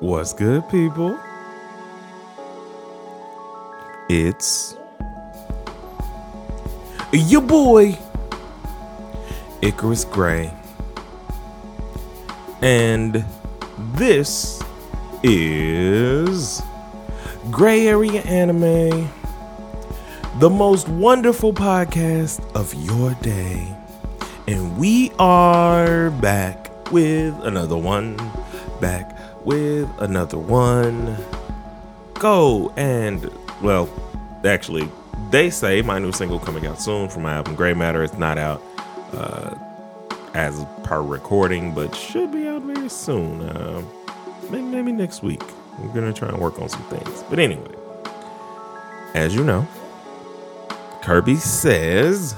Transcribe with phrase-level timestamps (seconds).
[0.00, 1.18] What's good, people?
[4.10, 4.76] It's
[7.14, 7.96] your boy,
[9.62, 10.52] Icarus Gray.
[12.60, 13.24] And
[13.94, 14.62] this
[15.22, 16.62] is
[17.50, 19.08] Gray Area Anime,
[20.40, 23.74] the most wonderful podcast of your day.
[24.46, 28.18] And we are back with another one.
[28.78, 29.15] Back
[29.46, 31.16] with another one.
[32.14, 33.30] Go and,
[33.62, 33.88] well,
[34.44, 34.90] actually,
[35.30, 38.02] they say my new single coming out soon from my album Gray Matter.
[38.02, 38.60] It's not out
[39.12, 39.54] uh,
[40.34, 43.40] as per recording, but should be out very soon.
[43.42, 43.82] Uh,
[44.50, 45.42] maybe, maybe next week.
[45.78, 47.22] We're gonna try and work on some things.
[47.30, 47.70] But anyway,
[49.14, 49.66] as you know,
[51.02, 52.34] Kirby says,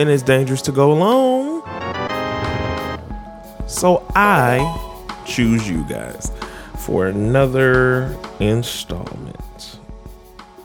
[0.00, 1.47] and it's dangerous to go alone.
[3.68, 6.32] So I choose you guys
[6.78, 9.78] for another installment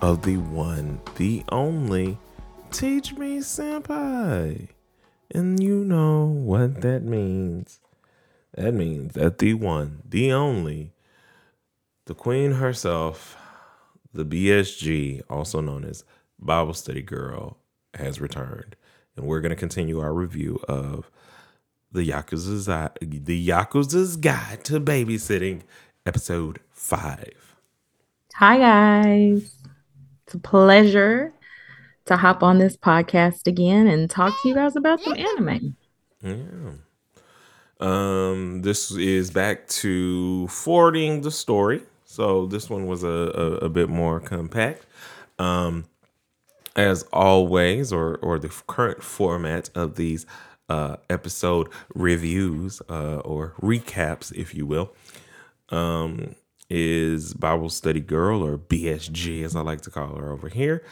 [0.01, 2.17] of the one, the only
[2.71, 4.69] Teach Me Senpai.
[5.31, 7.81] And you know what that means.
[8.53, 10.93] That means that the one, the only,
[12.05, 13.35] the queen herself,
[14.13, 16.05] the BSG, also known as
[16.39, 17.57] Bible Study Girl,
[17.95, 18.77] has returned.
[19.17, 21.11] And we're going to continue our review of
[21.93, 22.65] the Yakuza's
[22.99, 25.61] the Yakuza's Guide to Babysitting,
[26.05, 27.55] episode five.
[28.35, 29.55] Hi guys.
[30.25, 31.33] It's a pleasure
[32.05, 35.75] to hop on this podcast again and talk to you guys about some anime.
[36.21, 36.71] Yeah.
[37.79, 41.83] Um, this is back to forwarding the story.
[42.05, 44.85] So this one was a, a, a bit more compact.
[45.37, 45.85] Um,
[46.75, 50.25] as always, or or the current format of these
[50.73, 54.91] uh, episode reviews uh, or recaps, if you will,
[55.69, 56.33] um,
[56.67, 60.83] is Bible Study Girl or BSG, as I like to call her over here,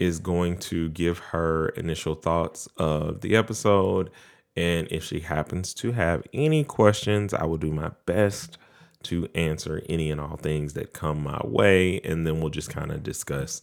[0.00, 4.10] is going to give her initial thoughts of the episode.
[4.56, 8.58] And if she happens to have any questions, I will do my best
[9.04, 12.00] to answer any and all things that come my way.
[12.00, 13.62] And then we'll just kind of discuss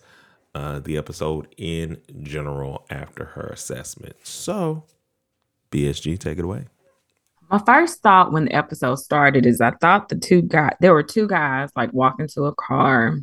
[0.54, 4.16] uh, the episode in general after her assessment.
[4.24, 4.86] So,
[5.72, 6.66] BSG, take it away.
[7.50, 11.04] My first thought when the episode started is I thought the two guys, there were
[11.04, 13.20] two guys like walking to a car.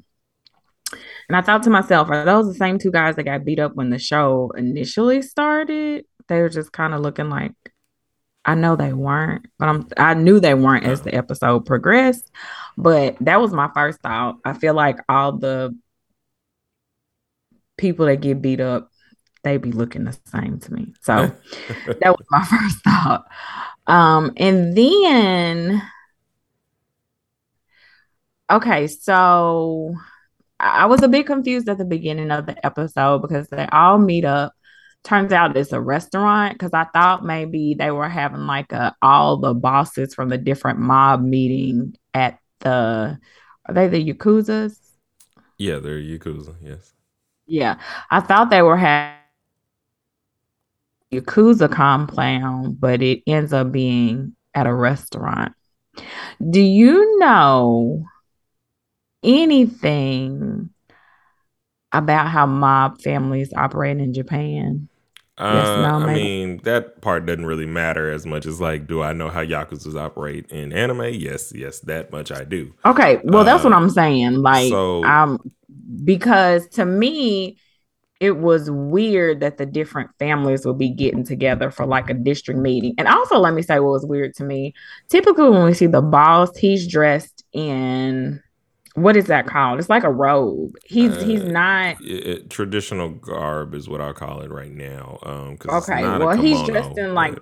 [1.29, 3.75] And I thought to myself, are those the same two guys that got beat up
[3.75, 6.05] when the show initially started?
[6.29, 7.53] They were just kind of looking like,
[8.45, 11.05] I know they weren't, but I'm I knew they weren't as oh.
[11.05, 12.31] the episode progressed.
[12.77, 14.37] But that was my first thought.
[14.45, 15.77] I feel like all the
[17.77, 18.92] people that get beat up
[19.43, 20.95] they be looking the same to me.
[21.03, 21.33] So
[21.87, 23.25] that was my first thought.
[23.87, 25.83] Um, and then,
[28.51, 29.95] okay, so
[30.61, 34.25] I was a bit confused at the beginning of the episode because they all meet
[34.25, 34.53] up.
[35.05, 39.37] Turns out it's a restaurant because I thought maybe they were having like a all
[39.37, 43.19] the bosses from the different mob meeting at the
[43.67, 44.77] are they the Yakuzas?
[45.59, 46.93] Yeah, they're Yakuza, yes.
[47.47, 47.79] Yeah.
[48.11, 49.22] I thought they were having
[51.13, 55.53] Yakuza compound, but it ends up being at a restaurant.
[56.51, 58.05] Do you know
[59.23, 60.71] anything
[61.93, 64.89] about how mob families operate in Japan?
[65.39, 69.03] Uh, yes, no, I mean, that part doesn't really matter as much as like, do
[69.03, 71.15] I know how Yakuza's operate in anime?
[71.15, 72.73] Yes, yes, that much I do.
[72.85, 74.37] Okay, well, that's what uh, I'm saying.
[74.37, 75.39] Like, so, um,
[76.05, 77.59] because to me,
[78.23, 82.61] it was weird that the different families would be getting together for like a district
[82.61, 82.95] meeting.
[82.97, 84.75] And also, let me say what was weird to me.
[85.09, 88.41] Typically, when we see the boss, he's dressed in
[88.95, 89.81] what is that called?
[89.81, 90.77] It's like a robe.
[90.85, 95.19] He's uh, he's not it, it, traditional garb is what I call it right now.
[95.25, 97.37] Um, okay, well, he's dressed in like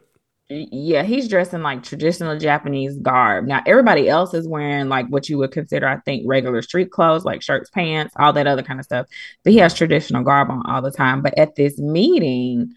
[0.50, 3.46] yeah, he's dressed in like traditional Japanese garb.
[3.46, 7.24] Now everybody else is wearing like what you would consider, I think, regular street clothes,
[7.24, 9.06] like shirts, pants, all that other kind of stuff.
[9.44, 11.22] But he has traditional garb on all the time.
[11.22, 12.72] But at this meeting,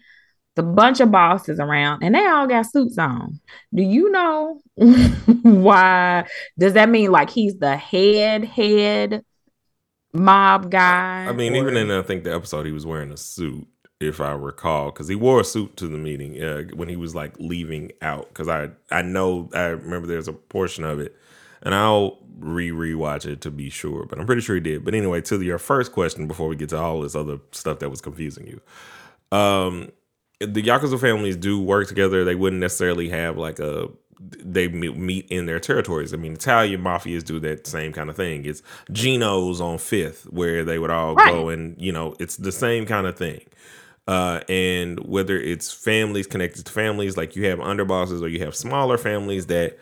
[0.54, 3.40] the bunch of bosses around and they all got suits on.
[3.74, 4.60] Do you know
[5.42, 6.26] why?
[6.56, 9.24] Does that mean like he's the head head
[10.12, 11.26] mob guy?
[11.28, 11.56] I mean, or...
[11.56, 13.66] even in I think the episode he was wearing a suit
[14.08, 17.14] if I recall, because he wore a suit to the meeting uh, when he was
[17.14, 18.28] like leaving out.
[18.28, 21.16] Because I I know I remember there's a portion of it,
[21.62, 24.84] and I'll re rewatch it to be sure, but I'm pretty sure he did.
[24.84, 27.90] But anyway, to your first question before we get to all this other stuff that
[27.90, 28.60] was confusing you,
[29.36, 29.92] um,
[30.40, 32.24] the Yakuza families do work together.
[32.24, 33.88] They wouldn't necessarily have like a
[34.20, 36.14] they meet in their territories.
[36.14, 38.44] I mean, Italian mafias do that same kind of thing.
[38.44, 38.62] It's
[38.92, 41.30] Geno's on Fifth, where they would all right.
[41.30, 43.42] go and you know, it's the same kind of thing.
[44.06, 48.54] Uh, and whether it's families connected to families, like you have underbosses or you have
[48.54, 49.78] smaller families that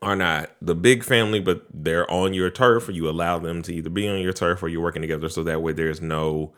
[0.00, 3.74] are not the big family, but they're on your turf, or you allow them to
[3.74, 6.52] either be on your turf or you're working together, so that way there's no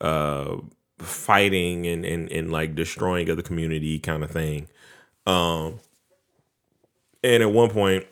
[0.00, 0.56] uh,
[0.98, 4.68] fighting and, and and like destroying of the community kind of thing.
[5.26, 5.80] Um,
[7.24, 8.06] and at one point,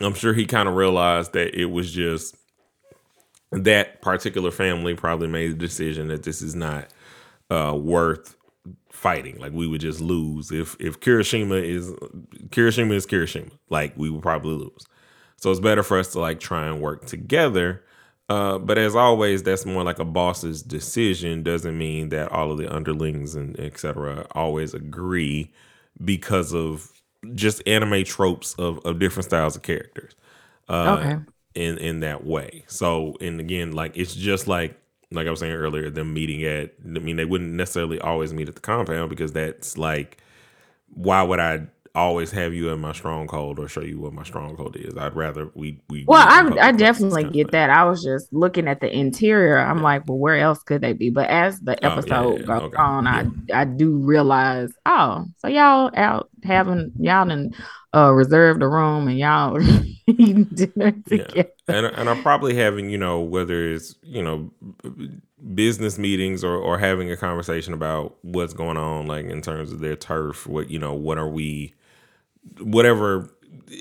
[0.00, 2.36] I'm sure he kind of realized that it was just
[3.50, 6.88] that particular family probably made the decision that this is not
[7.50, 8.36] uh, worth
[8.90, 9.38] fighting.
[9.38, 11.90] Like we would just lose if if Kirishima is
[12.50, 13.52] Kirishima is Kirishima.
[13.70, 14.86] Like we would probably lose.
[15.36, 17.84] So it's better for us to like try and work together.
[18.28, 21.42] Uh, but as always, that's more like a boss's decision.
[21.42, 24.26] Doesn't mean that all of the underlings and etc.
[24.32, 25.50] always agree
[26.04, 26.92] because of
[27.34, 30.14] just anime tropes of, of different styles of characters.
[30.68, 31.22] Uh, okay.
[31.54, 32.64] In in that way.
[32.66, 34.78] So and again, like it's just like
[35.10, 38.48] like I was saying earlier, them meeting at I mean they wouldn't necessarily always meet
[38.48, 40.18] at the compound because that's like
[40.94, 41.66] why would I
[41.98, 44.96] always have you in my stronghold or show you what my stronghold is.
[44.96, 46.04] I'd rather we we.
[46.06, 47.70] Well, I I definitely get that.
[47.70, 49.58] I was just looking at the interior.
[49.58, 49.82] I'm yeah.
[49.82, 51.10] like, well, where else could they be?
[51.10, 52.76] But as the episode oh, yeah, yeah, goes okay.
[52.76, 57.54] on, I I do realize, oh, so y'all out having y'all and
[57.94, 59.60] uh reserved a room and y'all
[60.06, 61.50] eating dinner together.
[61.68, 64.50] And and I'm probably having you know whether it's you know
[65.54, 69.80] business meetings or or having a conversation about what's going on like in terms of
[69.80, 70.46] their turf.
[70.46, 71.74] What you know, what are we
[72.60, 73.30] whatever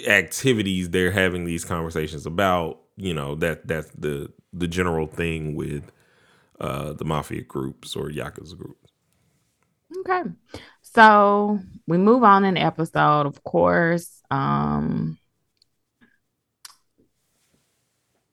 [0.08, 5.92] activities they're having these conversations about, you know, that that's the the general thing with
[6.60, 8.92] uh the mafia groups or yakuza groups.
[10.00, 10.24] Okay.
[10.82, 14.22] So we move on in the episode, of course.
[14.32, 15.18] Um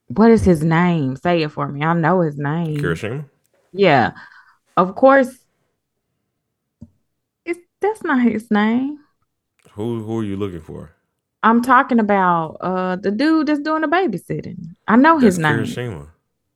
[0.08, 1.16] what is his name?
[1.16, 1.82] Say it for me.
[1.82, 2.76] I know his name.
[2.76, 3.28] Kirishima?
[3.72, 4.12] Yeah.
[4.76, 5.36] Of course.
[7.44, 9.03] It's that's not his name.
[9.74, 10.92] Who who are you looking for?
[11.42, 14.74] I'm talking about uh the dude that's doing the babysitting.
[14.86, 15.58] I know his name.
[15.58, 16.08] Kirishima.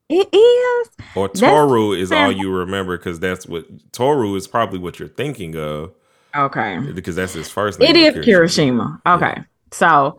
[0.09, 0.88] It is.
[1.15, 5.09] Or Toru that's is all you remember because that's what Toru is probably what you're
[5.09, 5.93] thinking of.
[6.35, 6.79] Okay.
[6.94, 7.91] Because that's his first name.
[7.91, 9.00] It is Kirishima.
[9.05, 9.17] Kirishima.
[9.17, 9.35] Okay.
[9.37, 9.44] Yeah.
[9.73, 10.19] So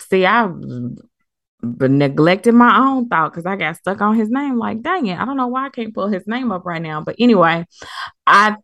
[0.00, 0.48] see, I
[1.60, 4.58] but neglected my own thought because I got stuck on his name.
[4.58, 7.00] Like, dang it, I don't know why I can't pull his name up right now.
[7.00, 7.66] But anyway,
[8.26, 8.56] I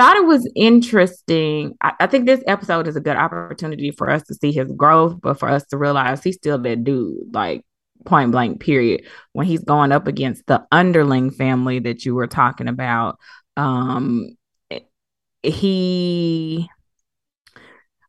[0.00, 1.76] thought it was interesting.
[1.82, 5.20] I, I, think this episode is a good opportunity for us to see his growth,
[5.20, 7.66] but for us to realize he's still that dude, like
[8.06, 9.04] point blank, period.
[9.34, 13.18] When he's going up against the underling family that you were talking about,
[13.58, 14.28] um,
[15.42, 16.66] he,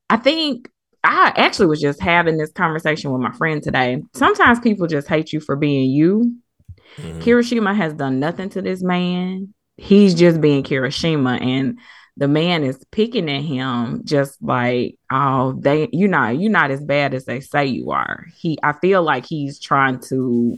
[0.10, 0.70] I think
[1.04, 4.02] I actually was just having this conversation with my friend today.
[4.14, 6.38] Sometimes people just hate you for being you.
[6.96, 7.20] Mm-hmm.
[7.20, 11.80] Kirishima has done nothing to this man he's just being Kirishima and
[12.18, 16.84] the man is picking at him just like oh they you know you're not as
[16.84, 20.56] bad as they say you are he i feel like he's trying to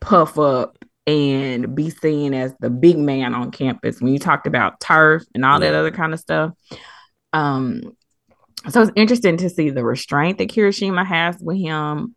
[0.00, 0.76] puff up
[1.06, 5.44] and be seen as the big man on campus when you talked about turf and
[5.44, 5.70] all yeah.
[5.70, 6.52] that other kind of stuff
[7.32, 7.82] um
[8.70, 12.16] so it's interesting to see the restraint that kirishima has with him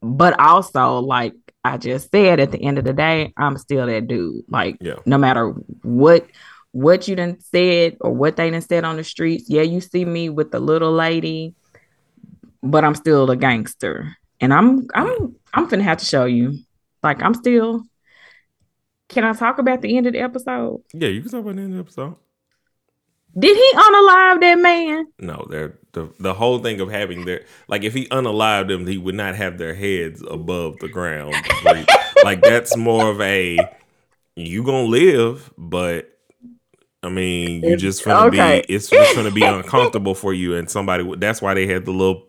[0.00, 1.34] but also like
[1.68, 4.44] I just said at the end of the day, I'm still that dude.
[4.48, 4.96] Like, yeah.
[5.04, 5.50] no matter
[5.82, 6.26] what
[6.72, 10.04] what you done said or what they done said on the streets, yeah, you see
[10.04, 11.54] me with the little lady,
[12.62, 14.16] but I'm still a gangster.
[14.40, 16.58] And I'm I'm I'm finna have to show you.
[17.02, 17.84] Like I'm still
[19.08, 20.82] can I talk about the end of the episode?
[20.92, 22.16] Yeah, you can talk about the end of the episode.
[23.38, 25.06] Did he unalive that man?
[25.18, 28.98] No, they're the the whole thing of having their like if he unalived them, he
[28.98, 31.34] would not have their heads above the ground.
[31.64, 31.88] Like,
[32.24, 33.58] like that's more of a
[34.34, 36.10] you gonna live, but
[37.02, 38.64] I mean you just gonna okay.
[38.66, 41.92] be it's just gonna be uncomfortable for you and somebody that's why they had the
[41.92, 42.27] little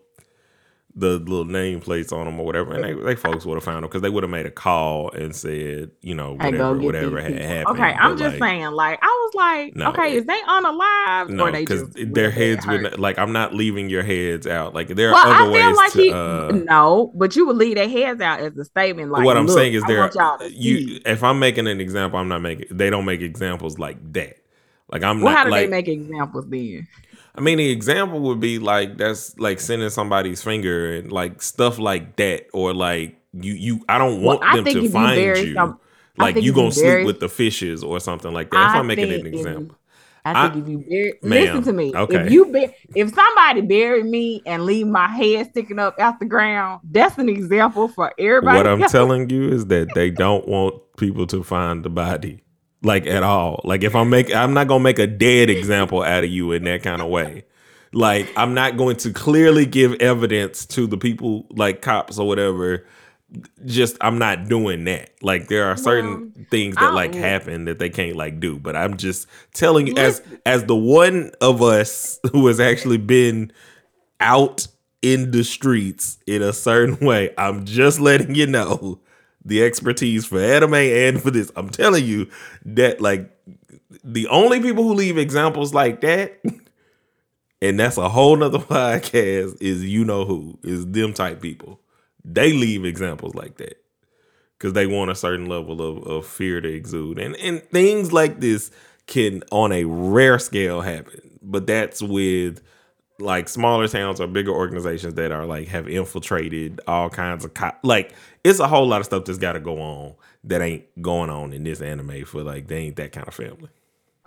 [1.00, 3.78] the little name plates on them or whatever, and they, they folks would have found
[3.78, 7.32] them because they would have made a call and said, you know, whatever, whatever had
[7.40, 7.78] happened.
[7.78, 11.44] Okay, I'm just like, saying, like, I was like, no, okay, is they unalive no,
[11.44, 14.74] or they because their heads would like, I'm not leaving your heads out.
[14.74, 15.98] Like there well, are other ways like to.
[15.98, 19.10] He, uh, no, but you would leave their heads out as a statement.
[19.10, 20.10] Like, what I'm saying is, there,
[20.48, 21.00] you.
[21.06, 22.66] If I'm making an example, I'm not making.
[22.70, 24.36] They don't make examples like that.
[24.92, 25.38] Like I'm well, not.
[25.38, 26.86] How do like, they make examples then?
[27.34, 31.78] I mean, the example would be like that's like sending somebody's finger and like stuff
[31.78, 33.84] like that, or like you you.
[33.88, 35.54] I don't want well, I them to find you.
[35.54, 35.78] Some,
[36.16, 38.70] like you gonna sleep with the fishes or something like that.
[38.70, 39.76] If I am making an example,
[40.24, 41.94] I think I, if you bury, listen to me.
[41.94, 42.26] Okay.
[42.26, 46.26] If you bury, if somebody buried me and leave my head sticking up out the
[46.26, 48.56] ground, that's an example for everybody.
[48.58, 52.42] What I'm telling you is that they don't want people to find the body,
[52.82, 53.60] like at all.
[53.64, 56.64] Like if I'm make, I'm not gonna make a dead example out of you in
[56.64, 57.44] that kind of way.
[57.92, 62.86] Like I'm not going to clearly give evidence to the people, like cops or whatever,
[63.64, 65.10] just I'm not doing that.
[65.22, 68.58] Like there are certain well, things that like happen that they can't like do.
[68.58, 73.52] But I'm just telling you as as the one of us who has actually been
[74.20, 74.66] out
[75.02, 79.00] in the streets in a certain way, I'm just letting you know
[79.44, 81.50] the expertise for anime and for this.
[81.56, 82.28] I'm telling you
[82.64, 83.30] that like
[84.04, 86.40] the only people who leave examples like that,
[87.62, 91.80] and that's a whole nother podcast, is you know who, is them type people.
[92.24, 93.82] They leave examples like that
[94.58, 97.18] because they want a certain level of, of fear to exude.
[97.18, 98.70] And and things like this
[99.06, 101.38] can on a rare scale happen.
[101.42, 102.62] But that's with
[103.20, 107.72] like smaller towns or bigger organizations that are like have infiltrated all kinds of co-
[107.82, 111.30] like it's a whole lot of stuff that's got to go on that ain't going
[111.30, 113.68] on in this anime for like they ain't that kind of family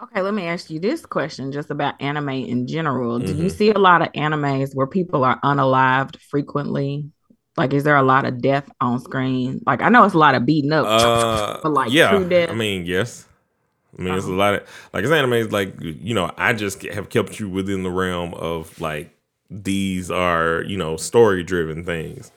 [0.02, 3.26] okay let me ask you this question just about anime in general mm-hmm.
[3.26, 3.58] do you mm-hmm.
[3.58, 7.06] see a lot of animes where people are unalived frequently
[7.56, 9.62] like, is there a lot of death on screen?
[9.66, 12.86] Like, I know it's a lot of beating up, uh, but like, yeah, I mean,
[12.86, 13.28] yes.
[13.98, 14.38] I mean, it's a uh-huh.
[14.38, 15.50] lot of like it's anime.
[15.50, 19.16] Like, you know, I just have kept you within the realm of like
[19.50, 22.32] these are you know story driven things.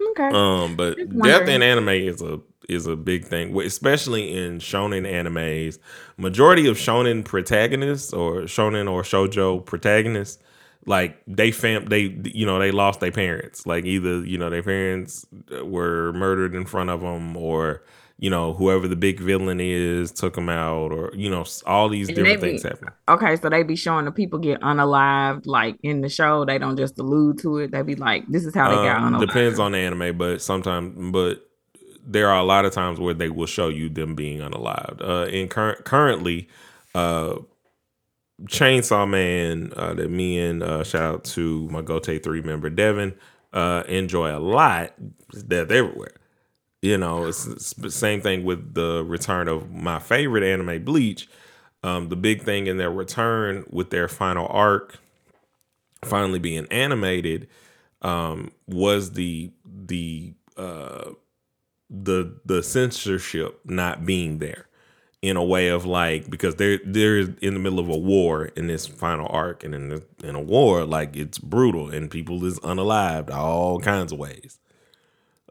[0.00, 0.30] Okay.
[0.32, 5.78] Um, but death in anime is a is a big thing, especially in shonen animes.
[6.16, 10.42] Majority of shonen protagonists or shonen or shojo protagonists
[10.86, 14.62] like they fam they you know they lost their parents like either you know their
[14.62, 15.26] parents
[15.62, 17.82] were murdered in front of them or
[18.18, 22.08] you know whoever the big villain is took them out or you know all these
[22.08, 26.00] and different things happen okay so they be showing the people get unalived like in
[26.00, 28.76] the show they don't just allude to it they be like this is how they
[28.76, 31.48] um, got unalived depends on the anime but sometimes but
[32.04, 35.26] there are a lot of times where they will show you them being unalived uh
[35.28, 36.48] in current currently
[36.94, 37.36] uh
[38.44, 43.14] Chainsaw Man uh, that me and uh, shout out to my Gotei three member Devin
[43.52, 44.94] uh, enjoy a lot.
[45.48, 46.14] Death everywhere.
[46.80, 51.28] You know, it's, the same thing with the return of my favorite anime, Bleach.
[51.82, 54.98] Um, the big thing in their return with their final arc
[56.04, 57.48] finally being animated
[58.02, 61.10] um, was the the uh,
[61.90, 64.66] the the censorship not being there
[65.20, 68.68] in a way of like because they're they're in the middle of a war in
[68.68, 72.60] this final arc and in the, in a war like it's brutal and people is
[72.60, 74.60] unalived all kinds of ways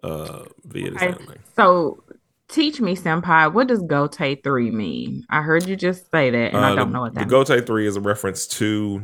[0.04, 1.16] uh via okay.
[1.56, 2.04] so
[2.48, 6.58] teach me senpai what does gotei 3 mean i heard you just say that and
[6.58, 7.50] uh, i don't the, know what that the means.
[7.50, 9.02] gotei 3 is a reference to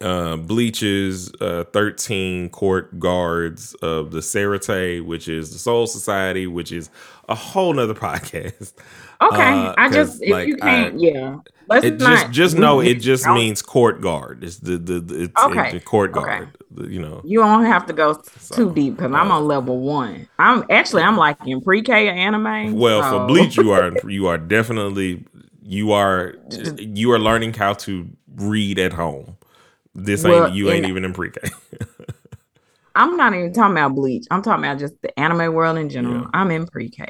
[0.00, 6.72] uh, Bleach's uh, 13 court guards of the Seireitei, which is the Soul Society, which
[6.72, 6.90] is
[7.28, 8.72] a whole nother podcast.
[9.22, 11.36] Okay, uh, I just if like, you can't, I, yeah.
[11.68, 14.42] Let's it not, just just know it just means court guard.
[14.42, 15.72] It's the the, the it's, okay.
[15.72, 16.48] the court guard.
[16.48, 16.50] Okay.
[16.76, 19.80] You know, you don't have to go so, too deep because I'm uh, on level
[19.80, 20.28] one.
[20.38, 22.74] I'm actually I'm like in pre-K anime.
[22.74, 23.10] Well, so.
[23.10, 25.24] for Bleach, you are you are definitely
[25.62, 26.34] you are
[26.78, 29.36] you are learning how to read at home.
[29.94, 31.40] This well, ain't you ain't even in pre-K.
[32.94, 34.26] I'm not even talking about Bleach.
[34.30, 36.22] I'm talking about just the anime world in general.
[36.22, 36.30] Yeah.
[36.34, 37.06] I'm in pre-K.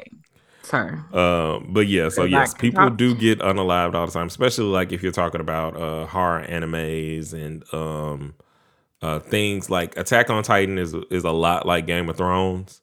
[0.63, 1.03] Sir.
[1.11, 4.91] Uh, but yeah, so yes, people talk- do get unalived all the time, especially like
[4.91, 8.33] if you're talking about uh, horror animes and um,
[9.01, 12.81] uh, things like Attack on Titan is is a lot like Game of Thrones.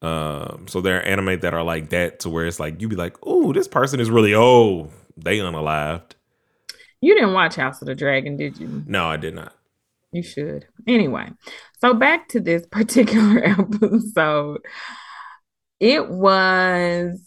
[0.00, 2.96] Um, so there are anime that are like that to where it's like you be
[2.96, 4.90] like, oh, this person is really old.
[5.16, 6.12] they unalived.
[7.00, 8.84] You didn't watch House of the Dragon, did you?
[8.86, 9.54] No, I did not.
[10.12, 10.66] You should.
[10.86, 11.30] Anyway,
[11.80, 14.60] so back to this particular episode.
[15.80, 17.20] It was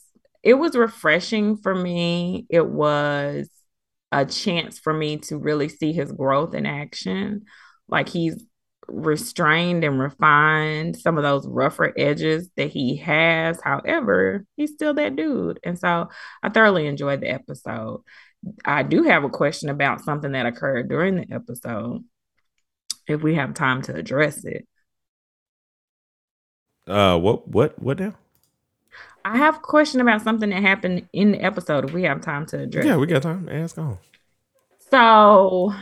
[0.44, 2.46] it was refreshing for me.
[2.50, 3.50] It was
[4.12, 7.46] a chance for me to really see his growth in action.
[7.88, 8.44] Like he's
[8.88, 13.60] restrained and refined some of those rougher edges that he has.
[13.62, 15.60] However, he's still that dude.
[15.64, 16.10] And so
[16.44, 18.04] I thoroughly enjoyed the episode.
[18.64, 22.04] I do have a question about something that occurred during the episode,
[23.08, 24.68] if we have time to address it.
[26.88, 28.14] Uh, what, what, what now?
[29.24, 31.86] I have a question about something that happened in the episode.
[31.86, 32.90] If we have time to address, it.
[32.90, 33.50] yeah, we got time.
[33.50, 33.98] Ask on.
[34.92, 35.74] So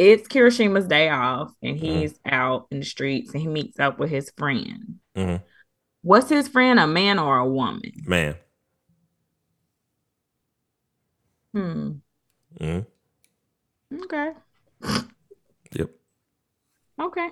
[0.00, 1.84] it's Kirishima's day off, and mm-hmm.
[1.84, 2.34] he's mm-hmm.
[2.34, 4.98] out in the streets, and he meets up with his friend.
[5.14, 5.44] Mm-hmm.
[6.00, 6.80] What's his friend?
[6.80, 7.92] A man or a woman?
[8.06, 8.34] Man.
[11.52, 11.90] Hmm.
[12.58, 14.02] Mm-hmm.
[14.04, 14.32] Okay.
[15.72, 15.90] Yep.
[16.98, 17.28] Okay.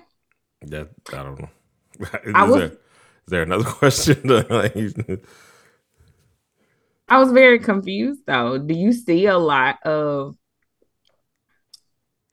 [0.61, 1.49] That I don't know.
[2.23, 2.77] is, I was, there, is
[3.29, 4.21] there another question?
[7.09, 8.59] I was very confused though.
[8.59, 10.35] Do you see a lot of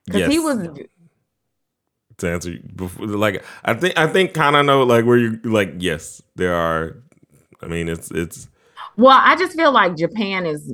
[0.06, 0.30] because yes.
[0.30, 0.68] he was
[2.18, 5.38] to answer you before, like I think I think kind of know like where you
[5.44, 6.96] like yes there are
[7.62, 8.48] I mean it's it's
[8.96, 10.72] well I just feel like Japan is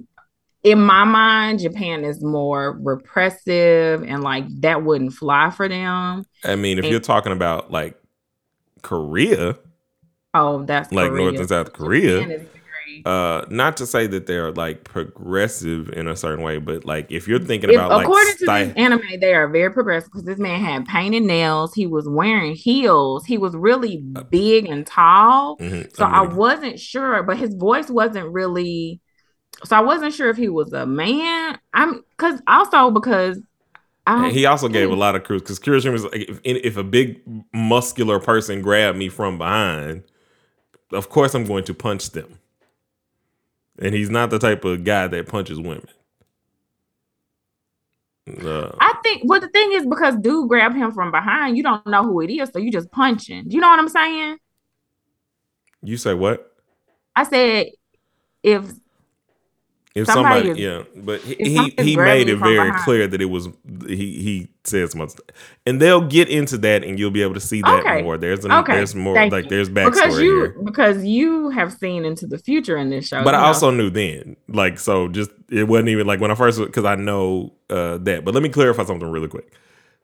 [0.63, 6.25] in my mind Japan is more repressive and like that wouldn't fly for them.
[6.45, 8.01] I mean if and, you're talking about like
[8.83, 9.59] Korea
[10.35, 11.23] oh that's like Korea.
[11.23, 12.47] North and South Korea
[13.05, 17.27] uh, not to say that they're like progressive in a certain way, but like if
[17.27, 20.39] you're thinking if, about according like to this anime, they are very progressive because this
[20.39, 21.75] man had painted nails.
[21.75, 23.25] He was wearing heels.
[23.25, 25.57] He was really uh, big and tall.
[25.59, 25.91] Mm-hmm.
[25.95, 29.01] So I wasn't sure, but his voice wasn't really.
[29.65, 31.59] So I wasn't sure if he was a man.
[31.73, 33.39] I'm because also because
[34.33, 37.21] he also gave a lot of cruise because Kirishima was like, if, if a big
[37.53, 40.03] muscular person grabbed me from behind,
[40.93, 42.39] of course I'm going to punch them
[43.79, 45.87] and he's not the type of guy that punches women.
[48.29, 51.85] Uh, I think well the thing is because dude grabbed him from behind, you don't
[51.87, 53.51] know who it is, so you just punching.
[53.51, 54.37] You know what I'm saying?
[55.83, 56.53] You say what?
[57.17, 57.67] I said
[58.43, 58.73] if
[59.95, 62.85] if somebody, somebody is, yeah, but he he, he made it very behind.
[62.85, 63.49] clear that it was
[63.87, 65.15] he he said some other
[65.67, 68.03] and they'll get into that and you'll be able to see that okay.
[68.03, 68.17] more.
[68.17, 68.75] There's an, okay.
[68.75, 69.51] there's more Thank like you.
[69.51, 70.57] there's backstory because you here.
[70.65, 73.23] because you have seen into the future in this show.
[73.23, 73.47] But I know?
[73.49, 76.95] also knew then, like so, just it wasn't even like when I first because I
[76.95, 78.25] know uh, that.
[78.25, 79.53] But let me clarify something really quick.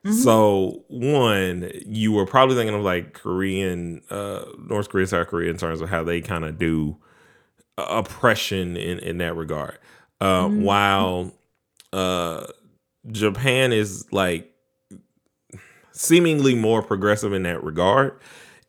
[0.05, 0.15] Mm-hmm.
[0.17, 5.57] So one, you were probably thinking of like Korean, uh, North Korea, South Korea in
[5.57, 6.97] terms of how they kind of do
[7.87, 9.77] oppression in in that regard.
[10.21, 10.63] Uh, mm-hmm.
[10.63, 11.31] While
[11.93, 12.47] uh,
[13.11, 14.51] Japan is like
[15.91, 18.19] seemingly more progressive in that regard,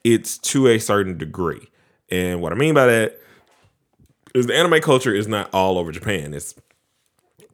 [0.05, 1.69] it's to a certain degree.
[2.11, 3.21] And what I mean by that
[4.35, 6.35] is the anime culture is not all over Japan.
[6.35, 6.55] It's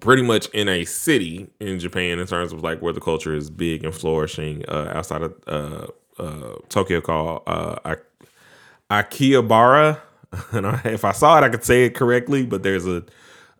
[0.00, 3.50] pretty much in a city in Japan in terms of like where the culture is
[3.50, 5.86] big and flourishing uh, outside of uh,
[6.18, 7.96] uh, Tokyo called uh,
[8.90, 10.00] Akihabara.
[10.52, 12.46] and I, if I saw it, I could say it correctly.
[12.46, 13.04] But there's a,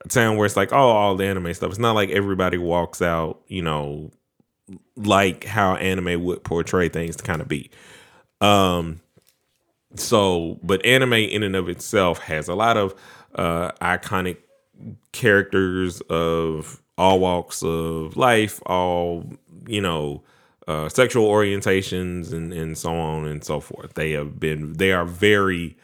[0.05, 1.71] a town where it's like, oh, all the anime stuff.
[1.71, 4.11] It's not like everybody walks out, you know,
[4.97, 7.71] like how anime would portray things to kind of be.
[8.41, 9.01] Um,
[9.95, 12.95] so, but anime in and of itself has a lot of
[13.35, 14.39] uh, iconic
[15.13, 19.25] characters of all walks of life, all
[19.67, 20.23] you know,
[20.67, 23.95] uh, sexual orientations, and and so on and so forth.
[23.95, 25.77] They have been they are very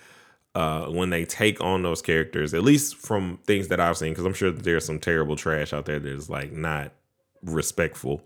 [0.55, 4.27] uh, when they take on those characters, at least from things that I've seen, because
[4.27, 6.93] I'm sure there's some terrible trash out there that's like not
[7.43, 8.23] respectful.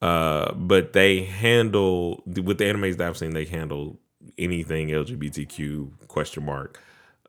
[0.00, 4.00] Uh, but they handle with the animes that I've seen, they handle
[4.36, 6.80] anything LGBTQ question mark.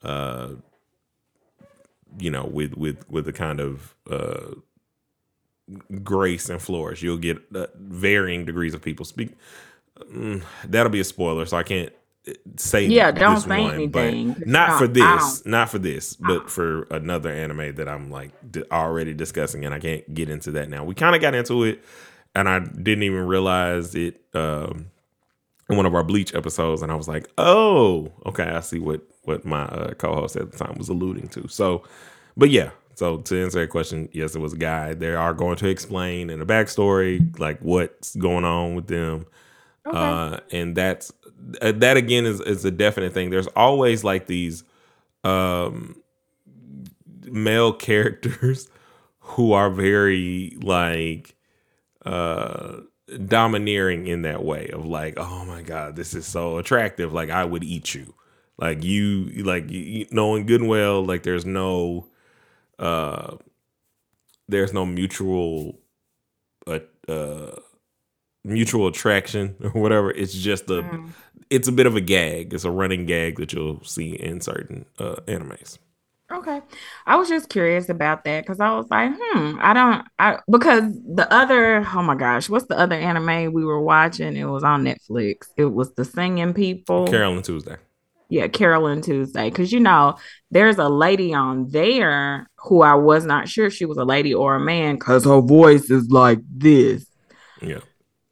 [0.01, 0.53] Uh,
[2.17, 4.55] you know, with with with the kind of uh,
[6.03, 9.31] grace and flourish, you'll get uh, varying degrees of people speak.
[9.99, 11.93] Mm, that'll be a spoiler, so I can't
[12.55, 14.35] say yeah don't say one, anything.
[14.45, 18.31] not for this not for this but for another anime that i'm like
[18.71, 20.85] already discussing and i can't get into that now.
[20.85, 21.83] We kind of got into it
[22.33, 24.89] and i didn't even realize it um,
[25.69, 29.01] in one of our bleach episodes and i was like oh okay i see what
[29.25, 31.47] what my uh, co-host at the time was alluding to.
[31.47, 31.83] So
[32.37, 34.93] but yeah so to answer that question yes it was a guy.
[34.93, 39.25] They are going to explain in the backstory like what's going on with them
[39.87, 39.97] okay.
[39.97, 41.11] uh, and that's
[41.61, 43.29] that again is is a definite thing.
[43.29, 44.63] There's always like these
[45.23, 45.95] um
[47.25, 48.67] male characters
[49.19, 51.35] who are very like
[52.05, 52.77] uh
[53.27, 57.43] domineering in that way of like oh my god this is so attractive like i
[57.43, 58.13] would eat you
[58.57, 59.65] like you like
[60.11, 62.07] knowing good and well like there's no
[62.79, 63.35] uh
[64.47, 65.79] there's no mutual
[66.67, 67.51] uh, uh
[68.43, 71.09] mutual attraction or whatever it's just a mm
[71.53, 72.53] it's a bit of a gag.
[72.53, 75.77] It's a running gag that you'll see in certain uh, animes.
[76.31, 76.61] Okay,
[77.05, 80.91] I was just curious about that because I was like, hmm, I don't, I because
[81.05, 84.35] the other, oh my gosh, what's the other anime we were watching?
[84.35, 85.49] It was on Netflix.
[85.57, 87.07] It was the Singing People.
[87.07, 87.75] Carole & Tuesday.
[88.29, 89.51] Yeah, Carole & Tuesday.
[89.51, 90.17] Because you know,
[90.49, 94.55] there's a lady on there who I was not sure she was a lady or
[94.55, 97.05] a man because her voice is like this.
[97.61, 97.81] Yeah.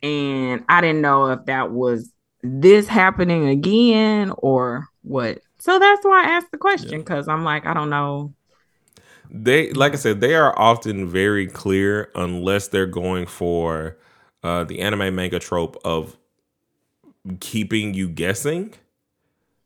[0.04, 2.12] And I didn't know if that was
[2.42, 5.40] this happening again or what?
[5.60, 7.34] So that's why I asked the question because yeah.
[7.34, 8.34] I'm like, I don't know.
[9.30, 13.98] they like I said, they are often very clear unless they're going for
[14.44, 16.18] uh, the anime manga trope of
[17.40, 18.74] keeping you guessing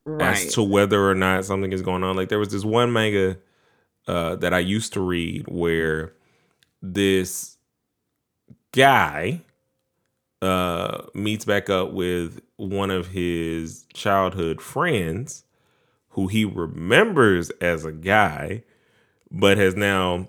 [0.03, 0.35] right.
[0.35, 2.17] as to whether or not something is going on.
[2.17, 3.37] Like there was this one manga
[4.07, 6.13] uh, that I used to read where
[6.81, 7.57] this
[8.73, 9.44] guy
[10.41, 15.43] uh, meets back up with one of his childhood friends
[16.09, 18.63] who he remembers as a guy,
[19.29, 20.27] but has now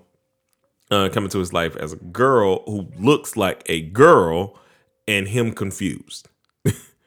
[0.91, 4.57] uh, come into his life as a girl who looks like a girl
[5.07, 6.27] and him confused.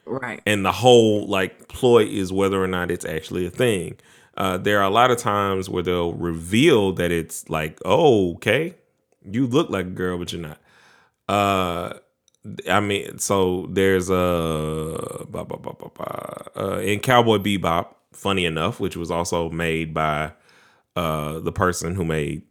[0.07, 0.41] right.
[0.47, 3.99] And the whole like ploy is whether or not it's actually a thing.
[4.37, 8.75] Uh, there are a lot of times where they'll reveal that it's like, oh, okay,
[9.31, 10.59] you look like a girl, but you're not.
[11.29, 11.99] Uh,
[12.69, 14.17] I mean, so there's a
[16.57, 20.33] uh, in Cowboy Bebop, funny enough, which was also made by
[20.97, 22.43] uh, the person who made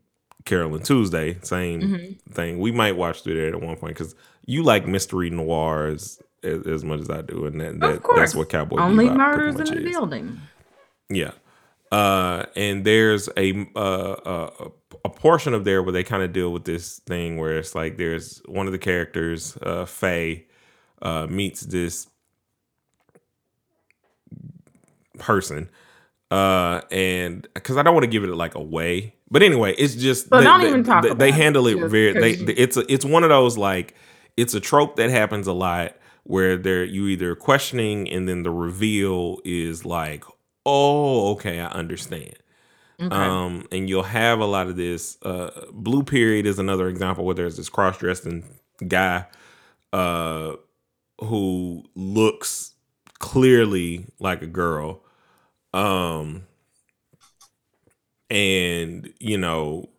[0.45, 1.37] Carole & Tuesday.
[1.41, 2.31] Same mm-hmm.
[2.33, 2.59] thing.
[2.59, 6.83] We might watch through that at one point because you like mystery noirs as, as,
[6.83, 9.87] much as I do, and that, that that's what Cowboy only Bebop murders in the
[9.87, 9.91] is.
[9.91, 10.39] building.
[11.09, 11.31] Yeah,
[11.91, 14.71] uh, and there's a uh, a,
[15.05, 17.97] a portion of there where they kind of deal with this thing where it's like
[17.97, 20.47] there's one of the characters, uh, Faye,
[21.01, 22.07] uh, meets this
[25.17, 25.69] person
[26.31, 29.15] uh and because i don't want to give it like away.
[29.31, 32.31] But anyway it's just but they, don't even talk they, they handle it very they,
[32.53, 33.95] it's a, it's one of those like
[34.37, 38.51] it's a trope that happens a lot where they're you either questioning and then the
[38.51, 40.23] reveal is like
[40.65, 42.33] oh okay i understand
[43.01, 43.15] okay.
[43.15, 47.35] um and you'll have a lot of this uh blue period is another example where
[47.35, 48.43] there's this cross-dressing
[48.87, 49.25] guy
[49.93, 50.53] uh
[51.19, 52.73] who looks
[53.19, 55.01] clearly like a girl
[55.73, 56.45] um,
[58.29, 59.89] and you know,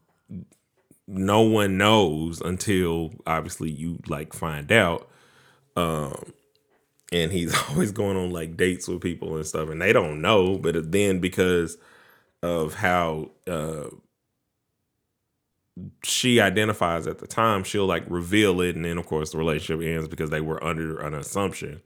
[1.07, 5.09] no one knows until obviously you like find out.
[5.77, 6.33] Um,
[7.13, 10.59] and he's always going on like dates with people and stuff, and they don't know.
[10.59, 11.77] But then because
[12.43, 13.89] of how uh,
[16.03, 19.85] she identifies at the time, she'll like reveal it, and then of course the relationship
[19.85, 21.81] ends because they were under an assumption.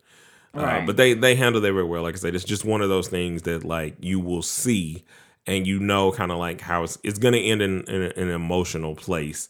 [0.56, 0.82] Uh, right.
[0.82, 2.02] Uh, but they they handle it very well.
[2.02, 5.04] Like I said, it's just one of those things that like you will see
[5.46, 8.28] and you know kind of like how it's, it's going to end in, in, in,
[8.28, 9.48] an emotional place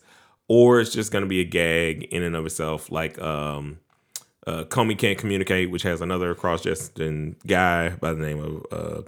[0.48, 3.78] or it's just going to be a gag in and of itself like um
[4.46, 9.02] uh Komi can't communicate which has another cross-dressing guy by the name of uh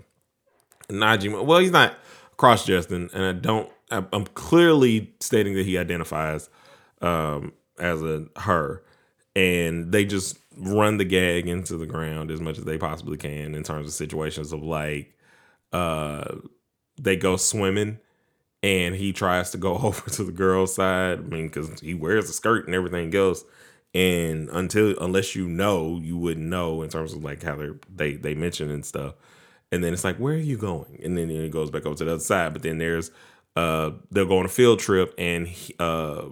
[0.88, 1.94] Najima well he's not
[2.37, 6.49] cross-dressing and I don't I'm clearly stating that he identifies
[7.01, 8.83] um as a her
[9.35, 13.55] and they just run the gag into the ground as much as they possibly can
[13.55, 15.14] in terms of situations of like
[15.72, 16.37] uh
[17.01, 17.99] they go swimming
[18.62, 21.18] and he tries to go over to the girl's side.
[21.18, 23.44] I mean, because he wears a skirt and everything else.
[23.94, 27.59] And until unless you know, you wouldn't know in terms of like how
[27.94, 29.14] they they mention and stuff.
[29.72, 31.00] And then it's like, where are you going?
[31.02, 32.52] And then it goes back over to the other side.
[32.52, 33.11] But then there's
[33.57, 36.26] uh they'll go on a field trip and he, uh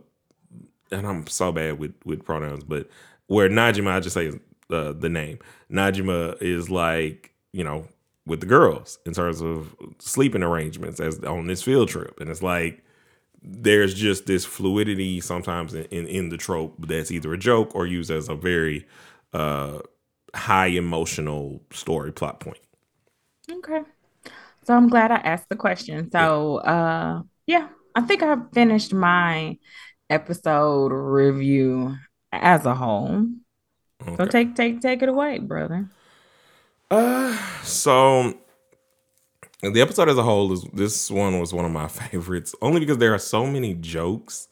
[0.90, 2.88] and I'm so bad with with pronouns, but
[3.27, 4.33] where Najima, I just say
[4.70, 5.38] uh, the name.
[5.70, 7.88] Najima is like, you know,
[8.27, 12.18] with the girls in terms of sleeping arrangements as on this field trip.
[12.20, 12.83] And it's like
[13.42, 17.87] there's just this fluidity sometimes in, in, in the trope that's either a joke or
[17.87, 18.87] used as a very
[19.35, 19.79] uh,
[20.35, 22.59] high emotional story plot point.
[23.50, 23.83] Okay.
[24.64, 26.11] So I'm glad I asked the question.
[26.11, 29.59] So uh yeah, I think I finished my
[30.11, 31.96] episode review
[32.33, 33.26] as a whole.
[34.02, 34.16] Okay.
[34.16, 35.88] So take take take it away, brother.
[36.90, 38.35] Uh, so
[39.62, 42.98] the episode as a whole is this one was one of my favorites only because
[42.98, 44.48] there are so many jokes.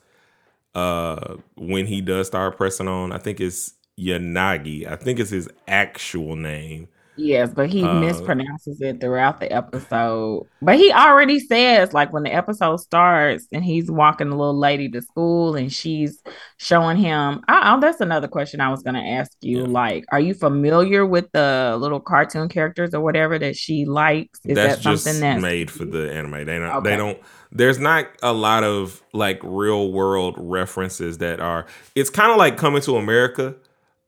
[0.74, 4.90] Uh, when he does start pressing on, I think it's Yanagi.
[4.90, 6.88] I think it's his actual name.
[7.16, 10.46] Yes, but he uh, mispronounces it throughout the episode.
[10.62, 14.88] But he already says, like, when the episode starts and he's walking the little lady
[14.88, 16.22] to school and she's
[16.56, 17.42] showing him.
[17.48, 19.60] Oh, that's another question I was going to ask you.
[19.60, 19.66] Yeah.
[19.66, 24.40] Like, are you familiar with the little cartoon characters or whatever that she likes?
[24.46, 26.46] Is that's that something that's made for the anime?
[26.46, 26.62] They don't.
[26.62, 26.90] Okay.
[26.90, 27.18] They don't.
[27.50, 31.66] There's not a lot of like real world references that are.
[31.94, 33.54] It's kind of like coming to America.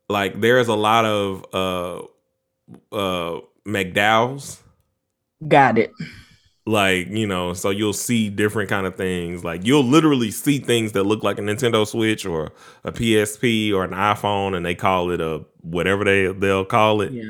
[0.09, 1.45] Like, there's a lot of.
[1.53, 2.07] uh
[2.91, 4.63] uh McDowell's.
[5.47, 5.91] Got it.
[6.67, 9.43] Like, you know, so you'll see different kind of things.
[9.43, 12.51] Like you'll literally see things that look like a Nintendo Switch or
[12.83, 17.11] a PSP or an iPhone and they call it a whatever they they'll call it.
[17.11, 17.23] Yeah.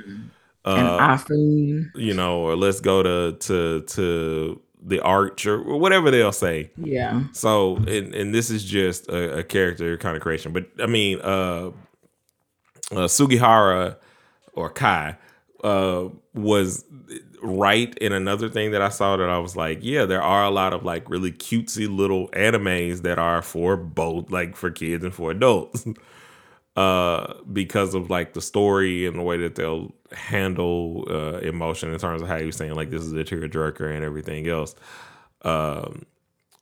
[0.64, 1.92] Uh, an iPhone.
[1.96, 6.72] You know, or let's go to to to the arch or whatever they'll say.
[6.78, 7.24] Yeah.
[7.34, 11.20] So and and this is just a, a character kind of creation, but I mean,
[11.22, 11.72] uh,
[12.92, 13.98] uh Sugihara
[14.54, 15.18] or Kai
[15.66, 16.86] uh was
[17.44, 20.52] right in another thing that I saw that I was like, yeah, there are a
[20.52, 25.14] lot of like really cutesy little animes that are for both like for kids and
[25.14, 25.86] for adults.
[26.76, 32.00] uh because of like the story and the way that they'll handle uh emotion in
[32.00, 34.76] terms of how you're saying like this is a tearjerker and everything else.
[35.44, 36.06] Um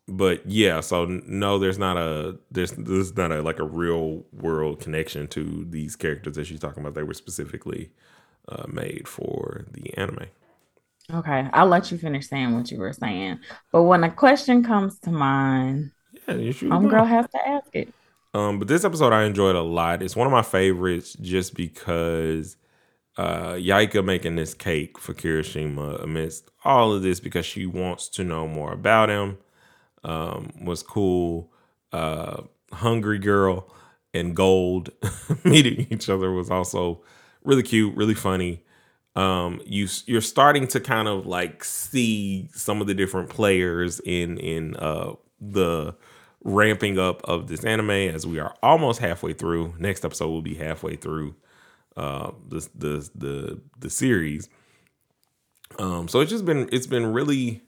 [0.08, 4.82] but yeah, so no, there's not a there's there's not a like a real world
[4.82, 6.96] connection to these characters that she's talking about.
[6.96, 7.92] They were specifically
[8.48, 10.28] uh, made for the anime.
[11.14, 13.40] Okay, I'll let you finish saying what you were saying.
[13.72, 15.92] But when a question comes to mind,
[16.28, 16.70] yeah, you should.
[16.70, 17.94] Homegirl has to ask it.
[18.34, 20.02] Um, but this episode I enjoyed a lot.
[20.02, 22.56] It's one of my favorites just because
[23.16, 28.24] uh Yaeka making this cake for Kirishima amidst all of this because she wants to
[28.24, 29.38] know more about him.
[30.04, 31.52] Um, was cool.
[31.92, 33.72] Uh, Hungry Girl
[34.14, 34.90] and Gold
[35.44, 37.04] meeting each other was also
[37.44, 38.64] really cute, really funny.
[39.16, 44.38] Um you you're starting to kind of like see some of the different players in
[44.40, 45.96] in uh the
[46.44, 49.76] ramping up of this anime as we are almost halfway through.
[49.78, 51.36] Next episode will be halfway through
[51.96, 54.50] uh the the the the series.
[55.78, 57.62] Um so it's just been it's been really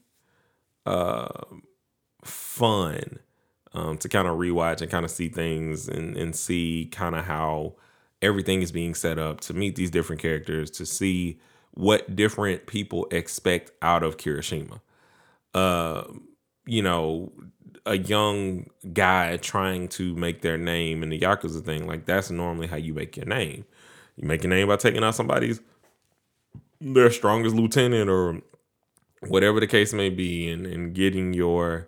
[0.87, 1.27] uh
[2.23, 3.19] fun
[3.73, 7.25] um to kind of rewatch and kind of see things and and see kind of
[7.25, 7.75] how
[8.25, 11.39] everything is being set up to meet these different characters to see
[11.71, 14.81] what different people expect out of Kirishima.
[15.53, 16.03] Uh,
[16.65, 17.31] you know,
[17.85, 22.67] a young guy trying to make their name in the Yakuza thing, like that's normally
[22.67, 23.65] how you make your name.
[24.17, 25.61] You make your name by taking out somebody's
[26.81, 28.41] their strongest lieutenant or
[29.21, 31.87] whatever the case may be and, and getting your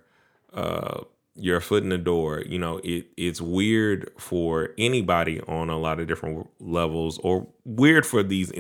[0.54, 1.02] uh
[1.38, 2.43] your foot in the door.
[2.45, 8.06] You know, it it's weird for anybody on a lot of different levels, or weird
[8.06, 8.52] for these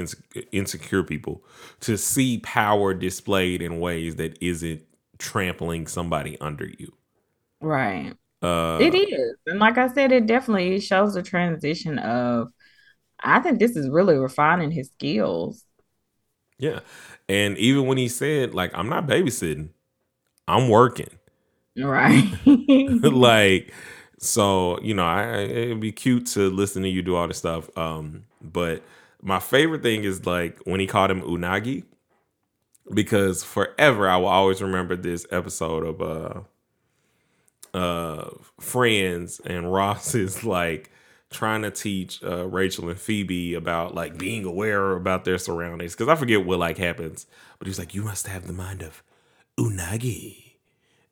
[0.51, 1.43] insecure people
[1.81, 4.83] to see power displayed in ways that isn't
[5.19, 6.93] trampling somebody under you.
[7.61, 8.13] Right.
[8.41, 12.49] Uh, it is, and like I said, it definitely shows the transition of.
[13.23, 15.65] I think this is really refining his skills.
[16.59, 16.79] Yeah,
[17.29, 19.69] and even when he said, "Like, I'm not babysitting,
[20.47, 21.16] I'm working."
[21.77, 22.25] Right.
[22.45, 23.73] like,
[24.19, 27.75] so, you know, I, it'd be cute to listen to you do all this stuff.
[27.77, 28.83] Um, but
[29.21, 31.83] my favorite thing is like when he called him Unagi,
[32.93, 36.41] because forever I will always remember this episode of uh
[37.73, 40.91] uh Friends and Ross is like
[41.29, 46.07] trying to teach uh, Rachel and Phoebe about like being aware about their surroundings because
[46.07, 47.27] I forget what like happens,
[47.59, 49.03] but he's like, "You must have the mind of
[49.59, 50.46] Unagi."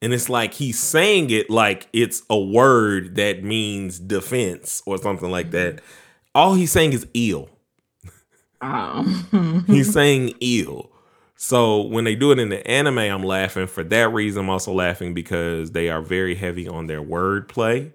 [0.05, 5.31] And it's like he's saying it like it's a word that means defense or something
[5.31, 5.81] like that.
[6.35, 7.49] All he's saying is ill.
[8.61, 9.63] Oh.
[9.65, 10.91] he's saying ill.
[11.37, 14.41] So when they do it in the anime, I'm laughing for that reason.
[14.41, 17.91] I'm also laughing because they are very heavy on their word play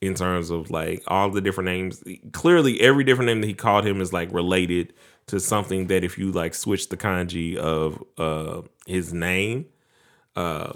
[0.00, 2.04] in terms of like all the different names.
[2.30, 4.92] Clearly, every different name that he called him is like related
[5.26, 9.66] to something that if you like switch the kanji of uh his name,
[10.36, 10.74] uh,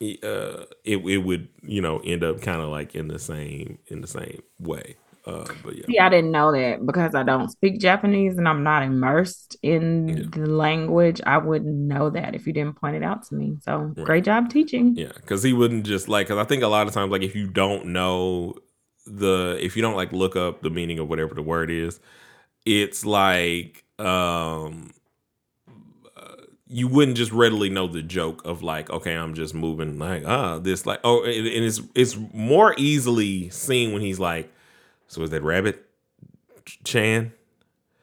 [0.00, 4.00] uh, it it would you know end up kind of like in the same in
[4.00, 4.96] the same way.
[5.26, 5.84] Uh, but yeah.
[5.86, 10.08] See, I didn't know that because I don't speak Japanese and I'm not immersed in
[10.08, 10.24] yeah.
[10.30, 11.20] the language.
[11.26, 13.56] I wouldn't know that if you didn't point it out to me.
[13.64, 14.06] So right.
[14.06, 14.94] great job teaching.
[14.94, 16.28] Yeah, because he wouldn't just like.
[16.28, 18.54] Because I think a lot of times, like if you don't know
[19.04, 21.98] the, if you don't like look up the meaning of whatever the word is,
[22.64, 24.92] it's like um
[26.68, 30.58] you wouldn't just readily know the joke of like, okay, I'm just moving like ah
[30.58, 34.52] this like oh and, it's it's more easily seen when he's like,
[35.06, 35.84] so is that rabbit
[36.84, 37.32] Chan?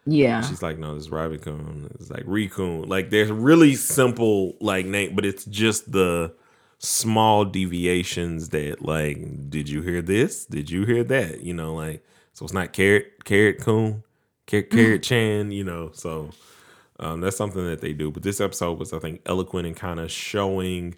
[0.05, 0.41] Yeah.
[0.41, 1.89] She's like, no, this rabbit coon.
[1.95, 2.87] It's like Rikun.
[2.87, 6.33] Like there's really simple like name, but it's just the
[6.79, 10.45] small deviations that like, did you hear this?
[10.45, 11.41] Did you hear that?
[11.41, 14.03] You know, like so it's not carrot carrot coon,
[14.45, 15.51] carrot, carrot Chan.
[15.51, 16.31] You know, so
[17.03, 18.09] um, that's something that they do.
[18.11, 20.95] But this episode was, I think, eloquent and kind of showing,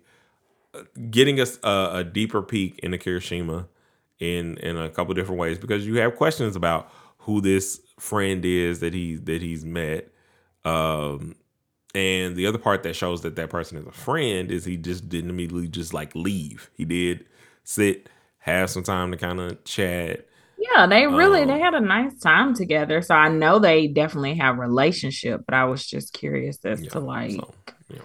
[0.73, 3.67] uh, getting us a, a, deeper peek into Kirishima
[4.19, 8.81] in in a couple different ways because you have questions about who this friend is
[8.81, 10.09] that he that he's met.
[10.63, 11.35] Um,
[11.95, 15.09] and the other part that shows that that person is a friend is he just
[15.09, 16.69] didn't immediately just like leave.
[16.75, 17.25] He did
[17.63, 21.81] sit, have some time to kind of chat yeah, they really um, they had a
[21.81, 23.01] nice time together.
[23.01, 26.99] So I know they definitely have relationship, but I was just curious as yeah, to
[26.99, 27.53] like so,
[27.89, 27.99] yeah.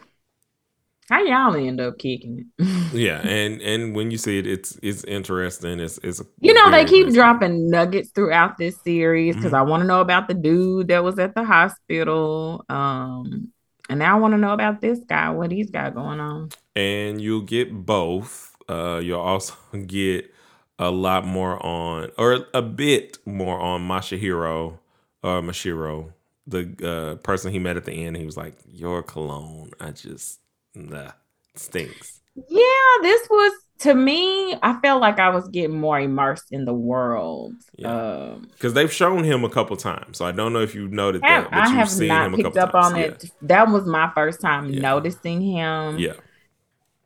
[1.09, 2.65] How y'all end up kicking it?
[2.93, 5.81] yeah, and and when you see it, it's it's interesting.
[5.81, 9.57] It's it's you know they keep dropping nuggets throughout this series because mm-hmm.
[9.57, 12.65] I want to know about the dude that was at the hospital.
[12.69, 13.53] Um,
[13.89, 16.51] and now I want to know about this guy, what he's got going on.
[16.77, 18.55] And you'll get both.
[18.69, 19.55] Uh, you'll also
[19.87, 20.33] get
[20.81, 24.79] a lot more on, or a bit more on Masahiro
[25.23, 26.13] or uh, Mashiro,
[26.47, 28.17] the uh, person he met at the end.
[28.17, 30.41] He was like, "Your cologne, I just
[30.75, 31.13] nah,
[31.55, 34.57] stinks." Yeah, this was to me.
[34.63, 37.53] I felt like I was getting more immersed in the world.
[37.77, 40.89] Yeah, because um, they've shown him a couple times, so I don't know if you
[40.89, 41.49] noted that.
[41.53, 42.87] I have not picked up times.
[42.87, 43.05] on yeah.
[43.05, 43.31] it.
[43.43, 44.81] That was my first time yeah.
[44.81, 45.99] noticing him.
[45.99, 46.15] Yeah,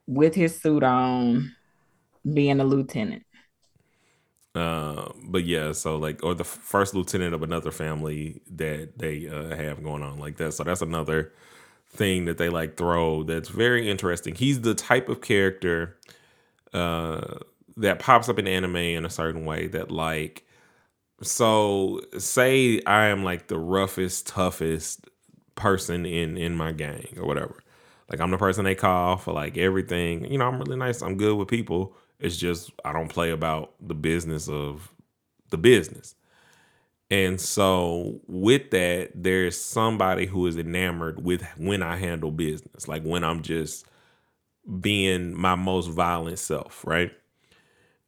[0.07, 1.53] with his suit on,
[2.33, 3.23] being a lieutenant.
[4.55, 9.55] Uh, but yeah, so like, or the first lieutenant of another family that they uh,
[9.55, 10.53] have going on like that.
[10.53, 11.33] So that's another
[11.89, 14.33] thing that they like throw that's very interesting.
[14.35, 15.97] He's the type of character
[16.73, 17.39] uh,
[17.77, 20.45] that pops up in anime in a certain way that like,
[21.21, 25.09] so say I am like the roughest, toughest
[25.55, 27.63] person in in my gang or whatever.
[28.09, 30.31] Like I'm the person they call for like everything.
[30.31, 31.01] You know, I'm really nice.
[31.01, 34.93] I'm good with people it's just I don't play about the business of
[35.51, 36.15] the business.
[37.11, 43.03] And so with that, there's somebody who is enamored with when I handle business, like
[43.03, 43.85] when I'm just
[44.81, 47.11] being my most violent self, right?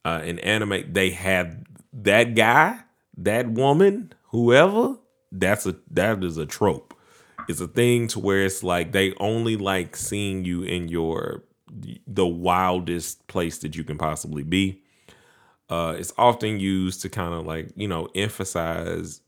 [0.05, 1.57] Uh, in anime, they have
[1.93, 2.79] that guy,
[3.17, 4.97] that woman, whoever.
[5.31, 6.86] That's a that is a trope.
[7.47, 11.43] It's a thing to where it's like they only like seeing you in your
[12.05, 14.81] the wildest place that you can possibly be.
[15.69, 19.21] Uh, it's often used to kind of like you know emphasize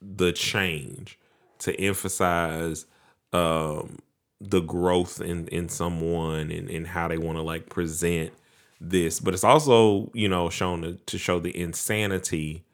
[0.00, 1.18] the change,
[1.58, 2.86] to emphasize
[3.32, 3.98] um,
[4.40, 8.32] the growth in in someone and, and how they want to like present
[8.80, 9.20] this.
[9.20, 12.64] But it's also you know shown to, to show the insanity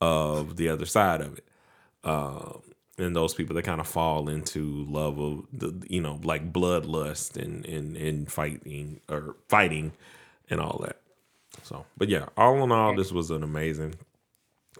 [0.00, 1.44] of the other side of it.
[2.02, 2.62] Um,
[3.00, 7.36] and those people that kind of fall into love of the you know like bloodlust
[7.36, 9.92] and and and fighting or fighting
[10.48, 11.00] and all that.
[11.62, 13.94] So but yeah all in all this was an amazing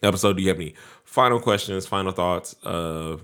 [0.03, 0.37] episode.
[0.37, 3.17] Do you have any final questions final thoughts uh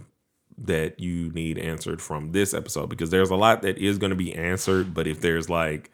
[0.59, 2.89] that you need answered from this episode?
[2.89, 5.91] Because there's a lot that is going to be answered but if there's like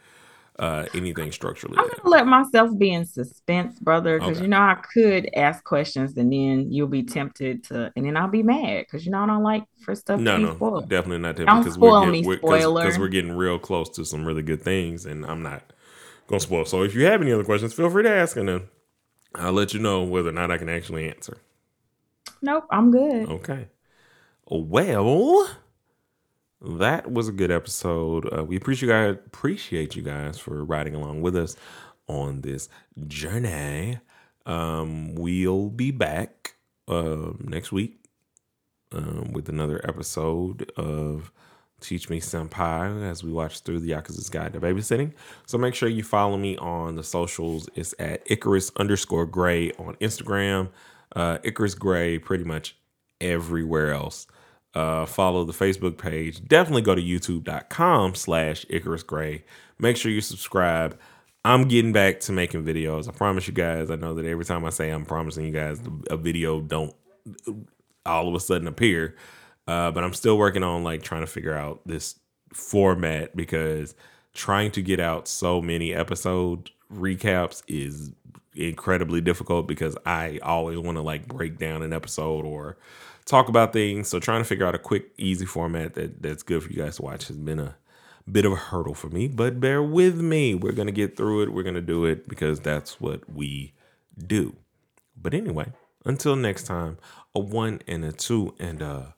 [0.62, 1.77] uh, anything structurally.
[1.77, 4.42] I'm gonna let myself be in suspense, brother, because okay.
[4.42, 8.29] you know I could ask questions and then you'll be tempted to, and then I'll
[8.29, 10.20] be mad because you know I don't like for stuff.
[10.20, 10.88] No, no, spoiled.
[10.88, 11.46] definitely not tempted.
[11.46, 12.85] Don't spoil we're getting, me, spoiler.
[12.85, 15.72] Because we're getting real close to some really good things, and I'm not
[16.29, 16.64] gonna spoil.
[16.64, 18.68] So if you have any other questions, feel free to ask, and then
[19.35, 21.38] I'll let you know whether or not I can actually answer.
[22.40, 23.29] Nope, I'm good.
[23.29, 23.66] Okay.
[24.46, 25.48] Well,
[26.64, 28.29] that was a good episode.
[28.33, 31.57] Uh, we appreciate you guys appreciate you guys for riding along with us
[32.07, 32.68] on this
[33.09, 33.98] journey.
[34.46, 36.55] Um, we'll be back
[36.88, 37.98] uh, next week
[38.92, 41.33] um, with another episode of
[41.81, 45.12] Teach Me Senpai as we watch through the Yakuza's Guide to Babysitting.
[45.46, 47.68] So make sure you follow me on the socials.
[47.75, 50.68] It's at Icarus underscore Gray on Instagram,
[51.16, 52.77] uh, Icarus Gray pretty much
[53.20, 54.27] everywhere else
[54.74, 56.46] uh, follow the Facebook page.
[56.46, 59.44] Definitely go to youtube.com slash Icarus Gray.
[59.78, 60.98] Make sure you subscribe.
[61.44, 63.08] I'm getting back to making videos.
[63.08, 63.90] I promise you guys.
[63.90, 66.94] I know that every time I say I'm promising you guys a video don't
[68.06, 69.16] all of a sudden appear.
[69.66, 72.18] Uh, but I'm still working on like trying to figure out this
[72.52, 73.94] format because
[74.35, 78.11] trying to get out so many episode recaps is
[78.54, 82.76] incredibly difficult because I always want to like break down an episode or
[83.24, 84.08] talk about things.
[84.08, 86.96] So trying to figure out a quick, easy format that that's good for you guys
[86.96, 87.76] to watch has been a
[88.30, 89.28] bit of a hurdle for me.
[89.28, 90.54] But bear with me.
[90.54, 91.52] We're gonna get through it.
[91.52, 93.74] We're gonna do it because that's what we
[94.18, 94.56] do.
[95.16, 95.72] But anyway,
[96.04, 96.98] until next time,
[97.35, 99.14] a one and a two and a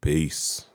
[0.00, 0.66] peace.